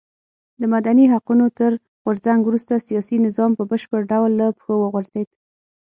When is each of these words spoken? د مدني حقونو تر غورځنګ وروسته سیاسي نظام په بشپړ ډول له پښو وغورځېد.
د 0.61 0.63
مدني 0.73 1.05
حقونو 1.13 1.45
تر 1.59 1.71
غورځنګ 2.03 2.41
وروسته 2.45 2.83
سیاسي 2.87 3.17
نظام 3.25 3.51
په 3.55 3.63
بشپړ 3.71 4.01
ډول 4.11 4.31
له 4.39 4.47
پښو 4.57 4.73
وغورځېد. 4.79 5.29